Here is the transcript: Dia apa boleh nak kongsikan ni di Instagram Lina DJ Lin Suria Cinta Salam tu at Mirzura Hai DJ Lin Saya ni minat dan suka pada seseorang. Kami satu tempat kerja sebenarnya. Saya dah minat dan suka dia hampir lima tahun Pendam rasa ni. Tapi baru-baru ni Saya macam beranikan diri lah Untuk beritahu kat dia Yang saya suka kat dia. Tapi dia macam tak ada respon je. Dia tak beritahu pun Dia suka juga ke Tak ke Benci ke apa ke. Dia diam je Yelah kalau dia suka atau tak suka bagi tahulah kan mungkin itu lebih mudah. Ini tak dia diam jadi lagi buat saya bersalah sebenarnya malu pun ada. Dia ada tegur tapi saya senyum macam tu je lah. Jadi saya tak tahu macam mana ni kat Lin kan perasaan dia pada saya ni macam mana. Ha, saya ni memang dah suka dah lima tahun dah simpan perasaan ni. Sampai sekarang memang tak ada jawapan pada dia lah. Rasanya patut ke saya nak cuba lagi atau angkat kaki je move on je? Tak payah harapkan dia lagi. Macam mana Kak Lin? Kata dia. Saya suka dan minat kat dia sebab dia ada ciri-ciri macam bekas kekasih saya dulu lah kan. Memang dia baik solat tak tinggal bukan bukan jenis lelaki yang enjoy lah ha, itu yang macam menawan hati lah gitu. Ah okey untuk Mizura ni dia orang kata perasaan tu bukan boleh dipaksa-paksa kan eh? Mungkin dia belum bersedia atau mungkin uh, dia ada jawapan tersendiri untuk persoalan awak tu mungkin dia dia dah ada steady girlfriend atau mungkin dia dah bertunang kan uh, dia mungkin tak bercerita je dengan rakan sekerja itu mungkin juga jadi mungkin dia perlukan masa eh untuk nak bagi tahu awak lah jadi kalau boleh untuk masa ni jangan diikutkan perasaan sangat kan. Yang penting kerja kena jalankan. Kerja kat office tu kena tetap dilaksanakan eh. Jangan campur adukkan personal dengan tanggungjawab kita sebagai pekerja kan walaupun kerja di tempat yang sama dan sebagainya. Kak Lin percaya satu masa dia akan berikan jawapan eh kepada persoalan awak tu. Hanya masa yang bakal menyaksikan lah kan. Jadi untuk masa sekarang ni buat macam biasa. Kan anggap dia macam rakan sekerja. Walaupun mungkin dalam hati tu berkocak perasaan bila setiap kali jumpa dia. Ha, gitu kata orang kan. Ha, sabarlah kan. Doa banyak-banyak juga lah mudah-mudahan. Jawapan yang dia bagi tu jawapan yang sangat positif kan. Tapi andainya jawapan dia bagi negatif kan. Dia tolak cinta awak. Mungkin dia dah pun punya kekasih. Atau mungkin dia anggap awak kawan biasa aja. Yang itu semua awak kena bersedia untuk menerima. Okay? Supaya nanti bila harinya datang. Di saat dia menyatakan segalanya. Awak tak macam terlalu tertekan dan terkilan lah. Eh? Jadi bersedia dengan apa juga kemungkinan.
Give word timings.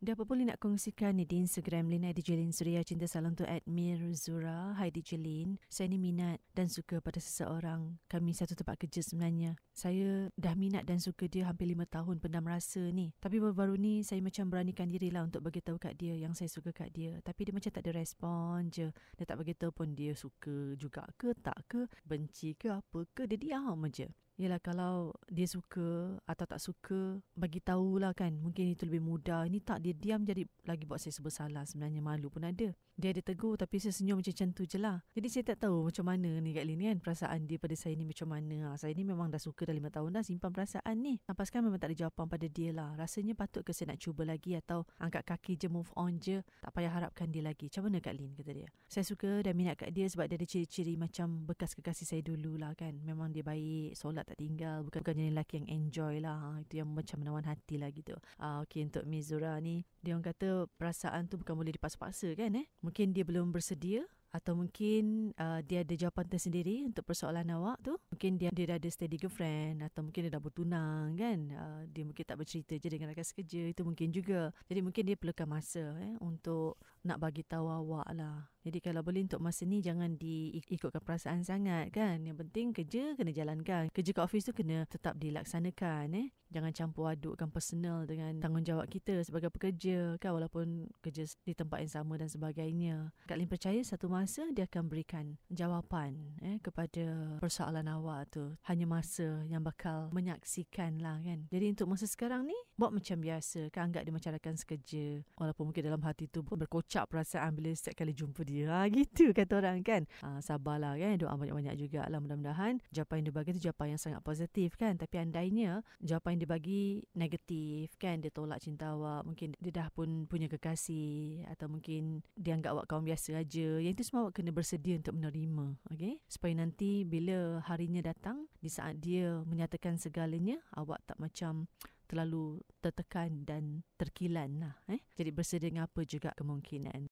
Dia 0.00 0.16
apa 0.16 0.24
boleh 0.24 0.48
nak 0.48 0.56
kongsikan 0.64 1.20
ni 1.20 1.28
di 1.28 1.44
Instagram 1.44 1.92
Lina 1.92 2.08
DJ 2.16 2.40
Lin 2.40 2.56
Suria 2.56 2.80
Cinta 2.80 3.04
Salam 3.04 3.36
tu 3.36 3.44
at 3.44 3.60
Mirzura 3.68 4.72
Hai 4.72 4.88
DJ 4.88 5.20
Lin 5.20 5.60
Saya 5.68 5.92
ni 5.92 6.00
minat 6.00 6.40
dan 6.56 6.72
suka 6.72 7.04
pada 7.04 7.20
seseorang. 7.20 8.00
Kami 8.08 8.32
satu 8.32 8.56
tempat 8.56 8.80
kerja 8.80 9.04
sebenarnya. 9.04 9.60
Saya 9.76 10.32
dah 10.40 10.56
minat 10.56 10.88
dan 10.88 11.04
suka 11.04 11.28
dia 11.28 11.44
hampir 11.44 11.68
lima 11.68 11.84
tahun 11.84 12.16
Pendam 12.16 12.48
rasa 12.48 12.80
ni. 12.80 13.12
Tapi 13.20 13.44
baru-baru 13.44 13.76
ni 13.76 14.00
Saya 14.00 14.24
macam 14.24 14.48
beranikan 14.48 14.88
diri 14.88 15.12
lah 15.12 15.28
Untuk 15.28 15.44
beritahu 15.44 15.76
kat 15.76 16.00
dia 16.00 16.16
Yang 16.16 16.40
saya 16.40 16.48
suka 16.48 16.72
kat 16.72 16.96
dia. 16.96 17.20
Tapi 17.20 17.40
dia 17.44 17.52
macam 17.52 17.68
tak 17.68 17.84
ada 17.84 17.92
respon 17.92 18.72
je. 18.72 18.88
Dia 19.20 19.24
tak 19.28 19.36
beritahu 19.36 19.68
pun 19.68 19.92
Dia 19.92 20.16
suka 20.16 20.80
juga 20.80 21.04
ke 21.20 21.36
Tak 21.36 21.60
ke 21.68 21.84
Benci 22.08 22.56
ke 22.56 22.72
apa 22.72 23.04
ke. 23.12 23.28
Dia 23.28 23.36
diam 23.36 23.84
je 23.92 24.08
Yelah 24.40 24.56
kalau 24.56 25.12
dia 25.28 25.44
suka 25.44 26.16
atau 26.24 26.48
tak 26.48 26.56
suka 26.64 27.20
bagi 27.36 27.60
tahulah 27.60 28.16
kan 28.16 28.32
mungkin 28.40 28.72
itu 28.72 28.88
lebih 28.88 29.04
mudah. 29.04 29.44
Ini 29.44 29.60
tak 29.60 29.84
dia 29.84 29.92
diam 29.92 30.24
jadi 30.24 30.48
lagi 30.64 30.88
buat 30.88 30.96
saya 30.96 31.12
bersalah 31.20 31.68
sebenarnya 31.68 32.00
malu 32.00 32.32
pun 32.32 32.48
ada. 32.48 32.72
Dia 32.96 33.12
ada 33.12 33.20
tegur 33.20 33.60
tapi 33.60 33.76
saya 33.76 33.92
senyum 33.92 34.24
macam 34.24 34.48
tu 34.56 34.64
je 34.64 34.80
lah. 34.80 35.04
Jadi 35.12 35.28
saya 35.28 35.44
tak 35.52 35.68
tahu 35.68 35.92
macam 35.92 36.08
mana 36.08 36.40
ni 36.40 36.56
kat 36.56 36.64
Lin 36.64 36.80
kan 36.80 36.98
perasaan 37.04 37.44
dia 37.44 37.60
pada 37.60 37.76
saya 37.76 37.92
ni 38.00 38.08
macam 38.08 38.32
mana. 38.32 38.72
Ha, 38.72 38.80
saya 38.80 38.96
ni 38.96 39.04
memang 39.04 39.28
dah 39.28 39.40
suka 39.40 39.68
dah 39.68 39.76
lima 39.76 39.92
tahun 39.92 40.08
dah 40.16 40.24
simpan 40.24 40.52
perasaan 40.56 40.96
ni. 41.00 41.20
Sampai 41.20 41.44
sekarang 41.44 41.68
memang 41.68 41.80
tak 41.80 41.92
ada 41.92 42.08
jawapan 42.08 42.26
pada 42.28 42.46
dia 42.48 42.70
lah. 42.72 42.96
Rasanya 42.96 43.36
patut 43.36 43.60
ke 43.60 43.76
saya 43.76 43.92
nak 43.92 44.00
cuba 44.00 44.24
lagi 44.24 44.56
atau 44.56 44.88
angkat 44.96 45.28
kaki 45.28 45.60
je 45.60 45.68
move 45.68 45.92
on 46.00 46.16
je? 46.16 46.40
Tak 46.64 46.72
payah 46.72 46.92
harapkan 46.92 47.28
dia 47.28 47.44
lagi. 47.44 47.68
Macam 47.68 47.92
mana 47.92 48.00
Kak 48.00 48.16
Lin? 48.16 48.32
Kata 48.36 48.52
dia. 48.56 48.68
Saya 48.88 49.04
suka 49.04 49.44
dan 49.44 49.52
minat 49.52 49.76
kat 49.76 49.92
dia 49.92 50.08
sebab 50.08 50.24
dia 50.28 50.40
ada 50.40 50.48
ciri-ciri 50.48 50.96
macam 50.96 51.44
bekas 51.44 51.76
kekasih 51.76 52.08
saya 52.08 52.22
dulu 52.24 52.56
lah 52.56 52.72
kan. 52.72 52.96
Memang 53.04 53.32
dia 53.32 53.44
baik 53.44 53.96
solat 53.96 54.29
tak 54.30 54.38
tinggal 54.38 54.86
bukan 54.86 55.02
bukan 55.02 55.14
jenis 55.18 55.34
lelaki 55.34 55.54
yang 55.58 55.68
enjoy 55.68 56.14
lah 56.22 56.36
ha, 56.38 56.48
itu 56.62 56.78
yang 56.78 56.88
macam 56.94 57.16
menawan 57.18 57.44
hati 57.50 57.74
lah 57.82 57.90
gitu. 57.90 58.14
Ah 58.38 58.62
okey 58.62 58.86
untuk 58.86 59.02
Mizura 59.10 59.58
ni 59.58 59.82
dia 59.98 60.14
orang 60.14 60.30
kata 60.30 60.70
perasaan 60.78 61.26
tu 61.26 61.34
bukan 61.42 61.58
boleh 61.58 61.74
dipaksa-paksa 61.74 62.38
kan 62.38 62.54
eh? 62.54 62.66
Mungkin 62.86 63.10
dia 63.10 63.26
belum 63.26 63.50
bersedia 63.50 64.06
atau 64.30 64.54
mungkin 64.54 65.34
uh, 65.34 65.58
dia 65.66 65.82
ada 65.82 65.94
jawapan 65.94 66.26
tersendiri 66.30 66.86
untuk 66.86 67.02
persoalan 67.02 67.50
awak 67.50 67.82
tu 67.82 67.98
mungkin 68.14 68.38
dia 68.38 68.54
dia 68.54 68.70
dah 68.70 68.78
ada 68.78 68.88
steady 68.90 69.18
girlfriend 69.18 69.82
atau 69.82 70.06
mungkin 70.06 70.26
dia 70.26 70.32
dah 70.32 70.42
bertunang 70.42 71.18
kan 71.18 71.38
uh, 71.54 71.82
dia 71.90 72.06
mungkin 72.06 72.22
tak 72.22 72.38
bercerita 72.38 72.78
je 72.78 72.88
dengan 72.88 73.10
rakan 73.10 73.26
sekerja 73.26 73.74
itu 73.74 73.82
mungkin 73.82 74.08
juga 74.14 74.54
jadi 74.70 74.80
mungkin 74.86 75.02
dia 75.02 75.16
perlukan 75.18 75.48
masa 75.50 75.82
eh 75.98 76.14
untuk 76.22 76.78
nak 77.02 77.18
bagi 77.18 77.42
tahu 77.42 77.66
awak 77.66 78.06
lah 78.14 78.46
jadi 78.60 78.78
kalau 78.84 79.00
boleh 79.00 79.24
untuk 79.24 79.40
masa 79.40 79.64
ni 79.64 79.80
jangan 79.80 80.20
diikutkan 80.20 81.00
perasaan 81.00 81.40
sangat 81.40 81.88
kan. 81.96 82.20
Yang 82.20 82.44
penting 82.44 82.66
kerja 82.76 83.02
kena 83.16 83.32
jalankan. 83.32 83.88
Kerja 83.88 84.10
kat 84.12 84.24
office 84.24 84.52
tu 84.52 84.52
kena 84.52 84.84
tetap 84.84 85.16
dilaksanakan 85.16 86.12
eh. 86.12 86.28
Jangan 86.50 86.74
campur 86.74 87.14
adukkan 87.14 87.46
personal 87.46 88.10
dengan 88.10 88.34
tanggungjawab 88.42 88.90
kita 88.90 89.22
sebagai 89.22 89.54
pekerja 89.54 90.18
kan 90.18 90.34
walaupun 90.34 90.90
kerja 90.98 91.22
di 91.46 91.54
tempat 91.54 91.86
yang 91.86 91.92
sama 92.02 92.18
dan 92.18 92.26
sebagainya. 92.26 93.14
Kak 93.30 93.38
Lin 93.38 93.46
percaya 93.46 93.78
satu 93.86 94.10
masa 94.10 94.42
dia 94.50 94.66
akan 94.66 94.90
berikan 94.90 95.38
jawapan 95.46 96.18
eh 96.42 96.58
kepada 96.58 97.38
persoalan 97.38 97.86
awak 97.86 98.34
tu. 98.34 98.50
Hanya 98.66 98.90
masa 98.90 99.46
yang 99.46 99.62
bakal 99.62 100.10
menyaksikan 100.10 100.98
lah 100.98 101.22
kan. 101.22 101.46
Jadi 101.54 101.70
untuk 101.70 101.86
masa 101.86 102.10
sekarang 102.10 102.50
ni 102.50 102.58
buat 102.74 102.90
macam 102.90 103.22
biasa. 103.22 103.70
Kan 103.70 103.94
anggap 103.94 104.02
dia 104.02 104.14
macam 104.14 104.30
rakan 104.34 104.56
sekerja. 104.58 105.22
Walaupun 105.38 105.70
mungkin 105.70 105.82
dalam 105.86 106.02
hati 106.02 106.26
tu 106.26 106.42
berkocak 106.42 107.06
perasaan 107.06 107.54
bila 107.54 107.70
setiap 107.70 108.02
kali 108.02 108.10
jumpa 108.10 108.42
dia. 108.42 108.66
Ha, 108.74 108.90
gitu 108.98 109.30
kata 109.30 109.62
orang 109.62 109.86
kan. 109.86 110.02
Ha, 110.26 110.42
sabarlah 110.42 110.98
kan. 110.98 111.14
Doa 111.14 111.38
banyak-banyak 111.38 111.78
juga 111.78 112.10
lah 112.10 112.18
mudah-mudahan. 112.18 112.82
Jawapan 112.90 113.22
yang 113.22 113.26
dia 113.30 113.34
bagi 113.38 113.50
tu 113.54 113.62
jawapan 113.70 113.86
yang 113.94 114.00
sangat 114.00 114.20
positif 114.26 114.74
kan. 114.74 114.98
Tapi 114.98 115.14
andainya 115.22 115.86
jawapan 116.02 116.39
dia 116.40 116.48
bagi 116.48 117.04
negatif 117.12 117.92
kan. 118.00 118.24
Dia 118.24 118.32
tolak 118.32 118.64
cinta 118.64 118.96
awak. 118.96 119.28
Mungkin 119.28 119.52
dia 119.60 119.72
dah 119.72 119.88
pun 119.92 120.24
punya 120.24 120.48
kekasih. 120.48 121.44
Atau 121.52 121.68
mungkin 121.68 122.24
dia 122.32 122.56
anggap 122.56 122.72
awak 122.72 122.86
kawan 122.88 123.04
biasa 123.04 123.36
aja. 123.36 123.68
Yang 123.78 124.00
itu 124.00 124.04
semua 124.08 124.26
awak 124.26 124.40
kena 124.40 124.56
bersedia 124.56 124.96
untuk 124.96 125.14
menerima. 125.20 125.76
Okay? 125.92 126.18
Supaya 126.24 126.56
nanti 126.56 127.04
bila 127.04 127.60
harinya 127.68 128.00
datang. 128.00 128.48
Di 128.58 128.72
saat 128.72 128.98
dia 128.98 129.44
menyatakan 129.44 130.00
segalanya. 130.00 130.56
Awak 130.72 131.04
tak 131.04 131.20
macam 131.20 131.68
terlalu 132.10 132.58
tertekan 132.82 133.46
dan 133.46 133.86
terkilan 133.94 134.50
lah. 134.58 134.74
Eh? 134.90 134.98
Jadi 135.14 135.30
bersedia 135.30 135.70
dengan 135.70 135.86
apa 135.86 136.02
juga 136.02 136.34
kemungkinan. 136.34 137.06